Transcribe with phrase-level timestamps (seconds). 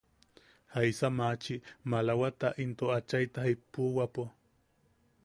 [0.73, 1.55] ¿Jaisa machi
[1.89, 4.23] maalawata into achaita jipuwapo?